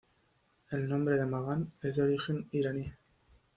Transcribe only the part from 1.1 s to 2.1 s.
de Magán, es de